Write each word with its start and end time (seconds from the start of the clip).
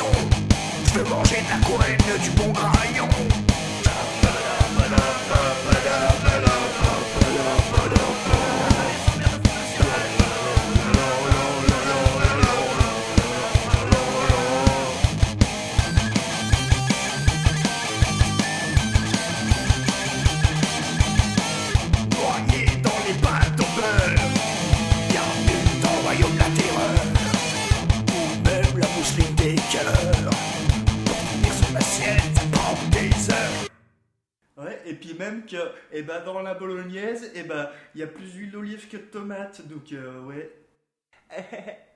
saucisson. 0.00 0.12
Je 0.86 0.98
veux 0.98 1.04
manger 1.08 1.36
de 1.36 1.50
la 1.50 1.66
couenne, 1.66 2.20
du 2.22 2.30
bon 2.30 2.52
graillon. 2.52 3.08
Dans 22.82 23.00
les 23.06 23.12
au 23.12 23.68
beurre. 23.76 24.20
Bienvenue 25.08 25.60
dans 25.82 25.90
le 25.90 26.02
royaume 26.02 26.34
de 26.34 26.69
cœurs. 29.70 30.30
Pour 32.52 32.90
des 32.90 33.30
heures. 33.32 33.68
Ouais, 34.56 34.82
et 34.84 34.94
puis 34.94 35.14
même 35.14 35.46
que 35.46 35.56
eh 35.92 36.02
ben, 36.02 36.22
dans 36.24 36.40
la 36.40 36.54
bolognaise, 36.54 37.30
eh 37.34 37.44
ben, 37.44 37.70
il 37.94 38.00
y 38.00 38.02
a 38.02 38.06
plus 38.06 38.32
d'huile 38.32 38.50
d'olive 38.50 38.88
que 38.88 38.96
de 38.96 39.02
tomate, 39.02 39.66
donc 39.68 39.92
euh, 39.92 40.20
ouais. 40.22 40.50